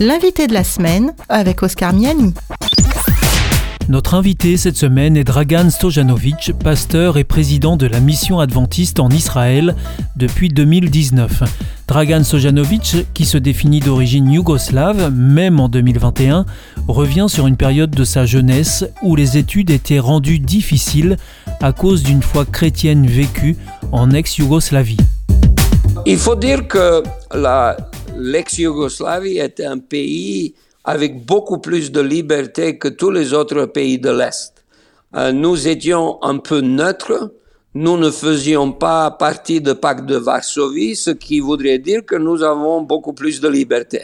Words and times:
L'invité 0.00 0.48
de 0.48 0.54
la 0.54 0.64
semaine 0.64 1.14
avec 1.28 1.62
Oscar 1.62 1.92
Miani. 1.92 2.34
Notre 3.88 4.14
invité 4.14 4.56
cette 4.56 4.76
semaine 4.76 5.16
est 5.16 5.22
Dragan 5.22 5.70
Stojanovic, 5.70 6.52
pasteur 6.64 7.16
et 7.16 7.22
président 7.22 7.76
de 7.76 7.86
la 7.86 8.00
mission 8.00 8.40
adventiste 8.40 8.98
en 8.98 9.08
Israël 9.10 9.76
depuis 10.16 10.48
2019. 10.48 11.44
Dragan 11.86 12.24
Stojanovic, 12.24 13.06
qui 13.14 13.24
se 13.24 13.38
définit 13.38 13.78
d'origine 13.78 14.32
yougoslave, 14.32 15.12
même 15.12 15.60
en 15.60 15.68
2021, 15.68 16.44
revient 16.88 17.26
sur 17.28 17.46
une 17.46 17.56
période 17.56 17.90
de 17.90 18.02
sa 18.02 18.26
jeunesse 18.26 18.84
où 19.02 19.14
les 19.14 19.38
études 19.38 19.70
étaient 19.70 20.00
rendues 20.00 20.40
difficiles 20.40 21.18
à 21.62 21.72
cause 21.72 22.02
d'une 22.02 22.22
foi 22.22 22.44
chrétienne 22.44 23.06
vécue 23.06 23.56
en 23.92 24.10
ex-Yougoslavie. 24.10 24.96
Il 26.04 26.18
faut 26.18 26.34
dire 26.34 26.66
que 26.66 27.04
l'ex-Yougoslavie 28.24 29.38
était 29.38 29.66
un 29.66 29.78
pays 29.78 30.54
avec 30.84 31.24
beaucoup 31.24 31.58
plus 31.58 31.92
de 31.92 32.00
liberté 32.00 32.78
que 32.78 32.88
tous 32.88 33.10
les 33.10 33.32
autres 33.34 33.66
pays 33.66 33.98
de 33.98 34.10
l'Est. 34.10 34.52
Euh, 35.14 35.32
nous 35.32 35.68
étions 35.68 36.22
un 36.22 36.38
peu 36.38 36.60
neutres, 36.60 37.32
nous 37.74 37.96
ne 37.98 38.10
faisions 38.10 38.72
pas 38.72 39.10
partie 39.10 39.60
du 39.60 39.74
pacte 39.74 40.06
de 40.06 40.16
Varsovie, 40.16 40.96
ce 40.96 41.10
qui 41.10 41.40
voudrait 41.40 41.78
dire 41.78 42.04
que 42.04 42.16
nous 42.16 42.42
avons 42.42 42.82
beaucoup 42.82 43.12
plus 43.12 43.40
de 43.40 43.48
liberté. 43.48 44.02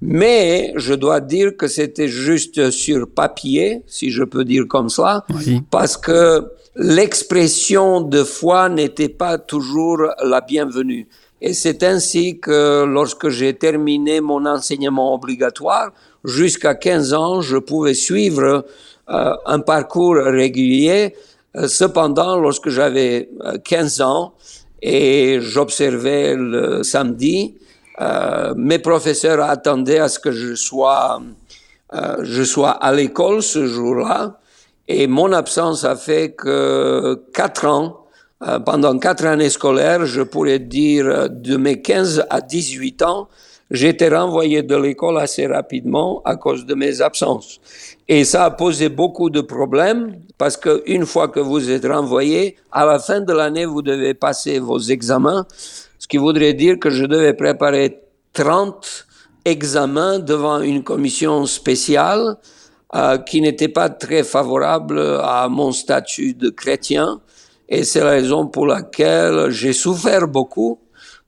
Mais 0.00 0.72
je 0.76 0.94
dois 0.94 1.20
dire 1.20 1.56
que 1.56 1.66
c'était 1.66 2.08
juste 2.08 2.70
sur 2.70 3.08
papier, 3.08 3.82
si 3.86 4.10
je 4.10 4.24
peux 4.24 4.44
dire 4.44 4.64
comme 4.68 4.88
cela, 4.88 5.26
parce 5.70 5.96
que 5.96 6.44
l'expression 6.76 8.00
de 8.00 8.22
foi 8.22 8.68
n'était 8.68 9.08
pas 9.08 9.36
toujours 9.36 10.02
la 10.24 10.40
bienvenue. 10.40 11.08
Et 11.40 11.54
c'est 11.54 11.82
ainsi 11.84 12.40
que 12.40 12.84
lorsque 12.84 13.28
j'ai 13.28 13.54
terminé 13.54 14.20
mon 14.20 14.44
enseignement 14.44 15.14
obligatoire, 15.14 15.92
jusqu'à 16.24 16.74
15 16.74 17.14
ans, 17.14 17.40
je 17.40 17.56
pouvais 17.56 17.94
suivre 17.94 18.64
euh, 19.10 19.34
un 19.46 19.60
parcours 19.60 20.16
régulier. 20.16 21.14
Euh, 21.56 21.68
cependant, 21.68 22.36
lorsque 22.36 22.68
j'avais 22.68 23.30
15 23.64 24.00
euh, 24.00 24.04
ans 24.04 24.34
et 24.82 25.38
j'observais 25.40 26.34
le 26.36 26.82
samedi, 26.82 27.54
mes 28.54 28.78
professeurs 28.78 29.40
attendaient 29.40 29.98
à 29.98 30.08
ce 30.08 30.20
que 30.20 30.30
je 30.30 30.54
sois, 30.54 31.20
je 31.92 32.44
sois 32.44 32.70
à 32.70 32.92
l'école 32.92 33.42
ce 33.42 33.66
jour-là. 33.66 34.38
Et 34.86 35.08
mon 35.08 35.32
absence 35.32 35.82
a 35.84 35.96
fait 35.96 36.30
que 36.30 37.20
quatre 37.34 37.66
ans, 37.66 38.06
pendant 38.64 38.98
quatre 38.98 39.26
années 39.26 39.50
scolaires, 39.50 40.06
je 40.06 40.22
pourrais 40.22 40.58
dire 40.58 41.28
de 41.28 41.56
mes 41.56 41.82
15 41.82 42.26
à 42.30 42.40
18 42.40 43.02
ans, 43.02 43.28
j'étais 43.70 44.08
renvoyé 44.08 44.62
de 44.62 44.76
l'école 44.76 45.18
assez 45.18 45.46
rapidement 45.46 46.22
à 46.24 46.36
cause 46.36 46.64
de 46.64 46.74
mes 46.74 47.00
absences. 47.00 47.60
Et 48.06 48.24
ça 48.24 48.44
a 48.44 48.50
posé 48.50 48.88
beaucoup 48.88 49.30
de 49.30 49.40
problèmes 49.40 50.20
parce 50.38 50.56
qu'une 50.56 51.04
fois 51.04 51.28
que 51.28 51.40
vous 51.40 51.70
êtes 51.70 51.86
renvoyé, 51.86 52.56
à 52.72 52.86
la 52.86 52.98
fin 52.98 53.20
de 53.20 53.32
l'année, 53.32 53.66
vous 53.66 53.82
devez 53.82 54.14
passer 54.14 54.58
vos 54.58 54.78
examens, 54.78 55.46
ce 55.98 56.06
qui 56.06 56.16
voudrait 56.16 56.54
dire 56.54 56.78
que 56.78 56.90
je 56.90 57.04
devais 57.04 57.34
préparer 57.34 58.00
30 58.32 59.06
examens 59.44 60.18
devant 60.18 60.60
une 60.60 60.82
commission 60.82 61.46
spéciale 61.46 62.36
euh, 62.94 63.18
qui 63.18 63.40
n'était 63.40 63.68
pas 63.68 63.90
très 63.90 64.22
favorable 64.22 64.98
à 65.22 65.48
mon 65.50 65.72
statut 65.72 66.34
de 66.34 66.48
chrétien. 66.48 67.20
Et 67.68 67.84
c'est 67.84 68.00
la 68.00 68.10
raison 68.10 68.46
pour 68.46 68.66
laquelle 68.66 69.50
j'ai 69.50 69.72
souffert 69.72 70.26
beaucoup 70.26 70.80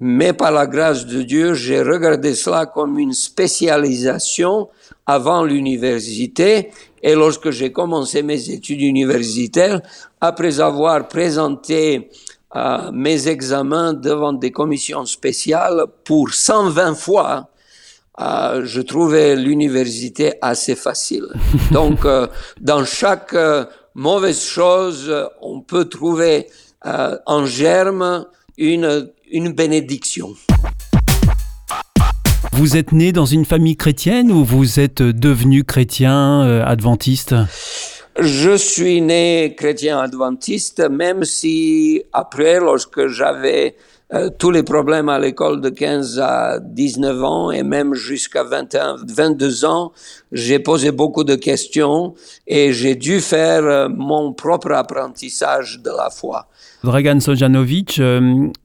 mais 0.00 0.32
par 0.32 0.50
la 0.50 0.66
grâce 0.66 1.06
de 1.06 1.22
Dieu, 1.22 1.54
j'ai 1.54 1.80
regardé 1.80 2.34
cela 2.34 2.66
comme 2.66 2.98
une 2.98 3.12
spécialisation 3.12 4.68
avant 5.06 5.44
l'université. 5.44 6.70
Et 7.02 7.14
lorsque 7.14 7.50
j'ai 7.50 7.70
commencé 7.70 8.22
mes 8.22 8.50
études 8.50 8.82
universitaires, 8.82 9.80
après 10.20 10.60
avoir 10.60 11.06
présenté 11.06 12.10
euh, 12.56 12.90
mes 12.92 13.28
examens 13.28 13.92
devant 13.92 14.32
des 14.32 14.50
commissions 14.50 15.06
spéciales 15.06 15.84
pour 16.04 16.30
120 16.34 16.94
fois, 16.94 17.48
euh, 18.20 18.62
je 18.64 18.80
trouvais 18.80 19.36
l'université 19.36 20.34
assez 20.42 20.74
facile. 20.74 21.26
Donc, 21.70 22.04
euh, 22.04 22.26
dans 22.60 22.84
chaque 22.84 23.34
mauvaise 23.94 24.42
chose, 24.42 25.12
on 25.40 25.60
peut 25.60 25.86
trouver 25.86 26.46
en 26.82 27.46
germe 27.46 28.26
une 28.56 29.10
une 29.30 29.52
bénédiction. 29.52 30.34
Vous 32.52 32.76
êtes 32.76 32.92
né 32.92 33.10
dans 33.10 33.26
une 33.26 33.44
famille 33.44 33.76
chrétienne 33.76 34.30
ou 34.30 34.44
vous 34.44 34.78
êtes 34.78 35.02
devenu 35.02 35.64
chrétien 35.64 36.44
euh, 36.44 36.64
adventiste? 36.64 37.34
Je 38.20 38.56
suis 38.56 39.00
né 39.00 39.56
chrétien 39.58 39.98
adventiste, 39.98 40.88
même 40.88 41.24
si 41.24 42.04
après, 42.12 42.60
lorsque 42.60 43.08
j'avais 43.08 43.74
euh, 44.12 44.28
tous 44.38 44.50
les 44.50 44.62
problèmes 44.62 45.08
à 45.08 45.18
l'école 45.18 45.62
de 45.62 45.70
15 45.70 46.20
à 46.20 46.58
19 46.60 47.24
ans 47.24 47.50
et 47.50 47.62
même 47.62 47.94
jusqu'à 47.94 48.44
21, 48.44 48.96
22 49.08 49.64
ans, 49.64 49.92
j'ai 50.30 50.58
posé 50.58 50.90
beaucoup 50.90 51.24
de 51.24 51.34
questions 51.34 52.14
et 52.46 52.74
j'ai 52.74 52.96
dû 52.96 53.20
faire 53.20 53.64
euh, 53.64 53.88
mon 53.88 54.34
propre 54.34 54.72
apprentissage 54.72 55.80
de 55.82 55.90
la 55.90 56.10
foi. 56.10 56.46
Dragan 56.84 57.18
Sojanovic, 57.18 57.98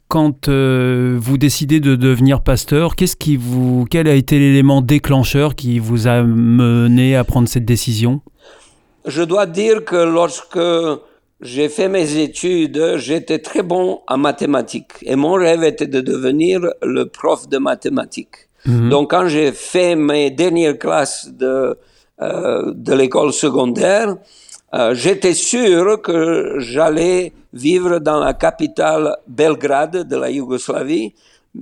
quand 0.10 0.50
euh, 0.50 1.18
vous 1.18 1.38
décidez 1.38 1.80
de 1.80 1.96
devenir 1.96 2.42
pasteur, 2.42 2.98
qu'est-ce 2.98 3.16
qui 3.16 3.38
vous, 3.38 3.86
quel 3.90 4.10
a 4.10 4.16
été 4.16 4.40
l'élément 4.40 4.82
déclencheur 4.82 5.56
qui 5.56 5.80
vous 5.80 6.08
a 6.08 6.24
mené 6.24 7.16
à 7.16 7.24
prendre 7.24 7.48
cette 7.48 7.66
décision? 7.66 8.20
Je 9.06 9.24
dois 9.24 9.46
dire 9.46 9.86
que 9.86 9.96
lorsque 9.96 10.60
j'ai 11.42 11.70
fait 11.70 11.88
mes 11.88 12.18
études, 12.18 12.98
j'étais 12.98 13.40
très 13.40 13.64
bon 13.64 14.02
en 14.08 14.18
mathématiques 14.18 14.94
et 15.02 15.16
mon 15.16 15.34
rêve 15.34 15.64
était 15.64 15.88
de 15.88 16.02
devenir 16.02 16.62
le 16.82 17.06
prof 17.06 17.48
de 17.48 17.58
mathématiques. 17.58 18.48
Mhm. 18.66 18.90
Donc 18.90 19.12
quand 19.12 19.28
j'ai 19.28 19.52
fait 19.52 19.96
mes 19.96 20.32
dernières 20.32 20.78
classes 20.78 21.30
de, 21.32 21.78
euh, 22.22 22.74
de 22.76 22.94
l'école 22.94 23.32
secondaire, 23.32 24.18
euh, 24.74 24.94
j'étais 24.94 25.34
sûr 25.34 26.02
que 26.02 26.56
j'allais 26.60 27.34
vivre 27.54 28.00
dans 28.00 28.20
la 28.20 28.34
capitale 28.34 29.16
Belgrade 29.28 30.08
de 30.08 30.16
la 30.16 30.30
Yougoslavie 30.30 31.14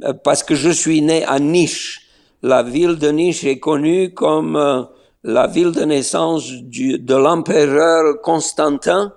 euh, 0.03 0.13
parce 0.23 0.43
que 0.43 0.55
je 0.55 0.69
suis 0.69 1.01
né 1.01 1.23
à 1.25 1.39
Niš. 1.39 2.01
La 2.41 2.63
ville 2.63 2.97
de 2.97 3.09
Niš 3.09 3.45
est 3.45 3.59
connue 3.59 4.13
comme 4.13 4.55
euh, 4.55 4.83
la 5.23 5.47
ville 5.47 5.71
de 5.71 5.83
naissance 5.83 6.51
du, 6.51 6.99
de 6.99 7.15
l'empereur 7.15 8.21
Constantin 8.21 9.13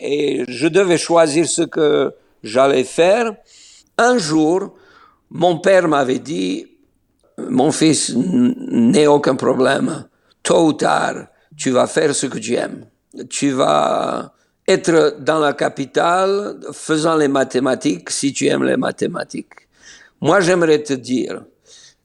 et 0.00 0.44
je 0.48 0.68
devais 0.68 0.98
choisir 0.98 1.48
ce 1.48 1.62
que 1.62 2.12
j'allais 2.42 2.84
faire. 2.84 3.34
Un 3.98 4.18
jour, 4.18 4.74
mon 5.30 5.58
père 5.58 5.88
m'avait 5.88 6.18
dit, 6.18 6.66
mon 7.38 7.70
fils, 7.70 8.14
n'est 8.16 9.06
aucun 9.06 9.36
problème. 9.36 10.06
Tôt 10.42 10.66
ou 10.66 10.72
tard, 10.72 11.26
tu 11.56 11.70
vas 11.70 11.86
faire 11.86 12.14
ce 12.14 12.26
que 12.26 12.38
tu 12.38 12.54
aimes 12.54 12.86
tu 13.28 13.50
vas 13.50 14.32
être 14.66 15.16
dans 15.20 15.38
la 15.38 15.52
capitale 15.52 16.60
faisant 16.72 17.16
les 17.16 17.28
mathématiques 17.28 18.10
si 18.10 18.32
tu 18.32 18.46
aimes 18.46 18.64
les 18.64 18.76
mathématiques. 18.76 19.68
Moi, 20.20 20.40
j'aimerais 20.40 20.82
te 20.82 20.92
dire, 20.92 21.44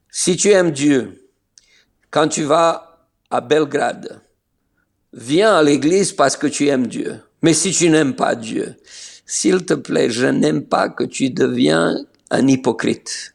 si 0.10 0.36
tu 0.36 0.50
aimes 0.50 0.72
Dieu, 0.72 1.30
quand 2.10 2.28
tu 2.28 2.44
vas 2.44 3.08
à 3.30 3.42
Belgrade, 3.42 4.22
viens 5.14 5.56
à 5.56 5.64
l'église 5.64 6.14
parce 6.14 6.38
que 6.38 6.48
tu 6.48 6.68
aimes 6.68 6.88
Dieu. 6.88 7.20
Mais 7.42 7.54
si 7.54 7.72
tu 7.72 7.90
n'aimes 7.90 8.16
pas 8.16 8.36
Dieu, 8.36 8.76
s'il 9.26 9.66
te 9.66 9.74
plaît, 9.74 10.10
je 10.10 10.28
n'aime 10.28 10.64
pas 10.64 10.90
que 10.90 11.04
tu 11.04 11.30
deviens 11.30 11.98
un 12.32 12.48
hypocrite. 12.48 13.34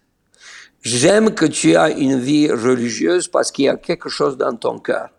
J'aime 0.82 1.34
que 1.34 1.46
tu 1.46 1.76
as 1.76 1.90
une 1.90 2.18
vie 2.18 2.50
religieuse 2.50 3.28
parce 3.28 3.52
qu'il 3.52 3.66
y 3.66 3.68
a 3.68 3.76
quelque 3.76 4.08
chose 4.08 4.36
dans 4.36 4.56
ton 4.56 4.78
cœur. 4.78 5.10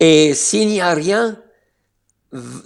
Et 0.00 0.34
s'il 0.34 0.68
n'y 0.68 0.80
a 0.80 0.94
rien, 0.94 1.38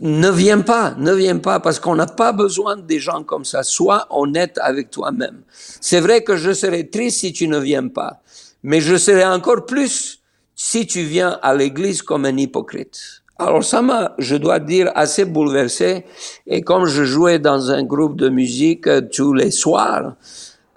ne 0.01 0.31
viens 0.31 0.61
pas, 0.61 0.95
ne 0.99 1.13
viens 1.13 1.39
pas, 1.39 1.59
parce 1.59 1.79
qu'on 1.81 1.97
n'a 1.97 2.07
pas 2.07 2.33
besoin 2.33 2.77
des 2.77 2.99
gens 2.99 3.23
comme 3.25 3.45
ça. 3.45 3.63
Sois 3.63 4.07
honnête 4.11 4.59
avec 4.61 4.91
toi-même. 4.91 5.43
C'est 5.81 6.01
vrai 6.01 6.23
que 6.23 6.37
je 6.37 6.53
serais 6.53 6.85
triste 6.85 7.21
si 7.21 7.33
tu 7.33 7.49
ne 7.49 7.59
viens 7.59 7.89
pas, 7.89 8.23
mais 8.63 8.81
je 8.81 8.97
serais 8.97 9.25
encore 9.25 9.67
plus 9.67 10.21
si 10.55 10.87
tu 10.87 11.03
viens 11.03 11.39
à 11.43 11.55
l'église 11.55 12.03
comme 12.03 12.27
un 12.27 12.37
hypocrite. 12.37 13.24
Alors 13.47 13.63
ça 13.63 13.83
m'a, 13.83 14.15
je 14.19 14.37
dois 14.37 14.59
dire, 14.59 14.91
assez 14.95 15.27
bouleversé. 15.27 16.05
Et 16.47 16.63
comme 16.63 16.87
je 16.87 17.05
jouais 17.05 17.39
dans 17.39 17.71
un 17.71 17.83
groupe 17.83 18.17
de 18.17 18.31
musique 18.31 18.87
euh, 18.87 19.03
tous 19.03 19.35
les 19.35 19.51
soirs, 19.51 20.17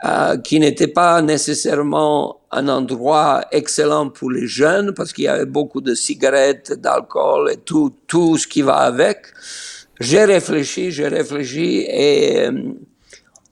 euh, 0.05 0.37
qui 0.37 0.59
n'était 0.59 0.87
pas 0.87 1.21
nécessairement 1.21 2.41
un 2.51 2.67
endroit 2.67 3.45
excellent 3.51 4.09
pour 4.09 4.29
les 4.31 4.45
jeunes 4.45 4.93
parce 4.93 5.11
qu'il 5.13 5.23
y 5.23 5.27
avait 5.27 5.45
beaucoup 5.45 5.81
de 5.81 5.95
cigarettes, 5.95 6.73
d'alcool 6.73 7.51
et 7.51 7.57
tout, 7.57 7.93
tout 8.05 8.37
ce 8.37 8.47
qui 8.47 8.61
va 8.61 8.75
avec. 8.75 9.25
J'ai 9.99 10.25
réfléchi, 10.25 10.91
j'ai 10.91 11.07
réfléchi 11.07 11.85
et 11.89 12.47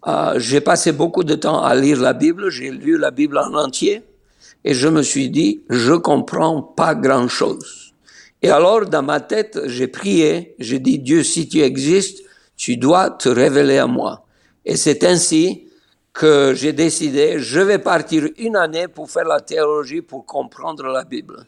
euh, 0.07 0.33
j'ai 0.37 0.61
passé 0.61 0.91
beaucoup 0.91 1.23
de 1.23 1.35
temps 1.35 1.63
à 1.63 1.73
lire 1.73 1.99
la 2.01 2.13
Bible. 2.13 2.49
J'ai 2.49 2.69
lu 2.69 2.97
la 2.97 3.11
Bible 3.11 3.37
en 3.37 3.53
entier 3.55 4.03
et 4.63 4.73
je 4.73 4.87
me 4.87 5.01
suis 5.01 5.29
dit, 5.29 5.63
je 5.69 5.93
comprends 5.93 6.61
pas 6.61 6.95
grand 6.95 7.27
chose. 7.27 7.84
Et 8.45 8.49
alors, 8.51 8.85
dans 8.85 9.01
ma 9.01 9.21
tête, 9.21 9.59
j'ai 9.65 9.87
prié, 9.87 10.53
j'ai 10.59 10.77
dit, 10.77 10.99
Dieu, 10.99 11.23
si 11.23 11.49
tu 11.49 11.61
existes, 11.61 12.21
tu 12.55 12.77
dois 12.77 13.09
te 13.09 13.27
révéler 13.27 13.79
à 13.79 13.87
moi. 13.87 14.23
Et 14.63 14.75
c'est 14.75 15.03
ainsi 15.03 15.63
que 16.13 16.53
j'ai 16.55 16.71
décidé, 16.71 17.39
je 17.39 17.59
vais 17.59 17.79
partir 17.79 18.27
une 18.37 18.55
année 18.55 18.87
pour 18.87 19.09
faire 19.09 19.25
la 19.25 19.39
théologie, 19.39 20.03
pour 20.03 20.27
comprendre 20.27 20.85
la 20.85 21.03
Bible. 21.03 21.47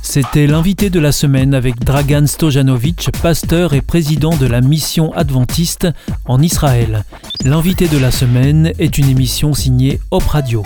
C'était 0.00 0.46
l'invité 0.46 0.90
de 0.90 1.00
la 1.00 1.10
semaine 1.10 1.54
avec 1.54 1.80
Dragan 1.80 2.28
Stojanovic, 2.28 3.10
pasteur 3.20 3.74
et 3.74 3.80
président 3.80 4.36
de 4.36 4.46
la 4.46 4.60
mission 4.60 5.12
adventiste 5.12 5.88
en 6.26 6.40
Israël. 6.40 7.02
L'invité 7.44 7.88
de 7.88 7.98
la 7.98 8.12
semaine 8.12 8.72
est 8.78 8.96
une 8.96 9.08
émission 9.08 9.54
signée 9.54 9.98
Hop 10.12 10.22
Radio. 10.22 10.62